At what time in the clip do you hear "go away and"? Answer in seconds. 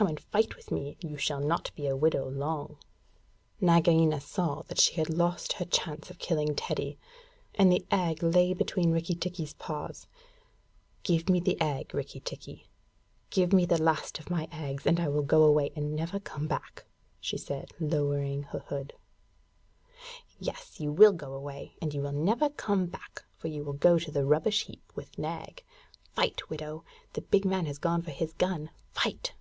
15.22-15.94, 21.12-21.92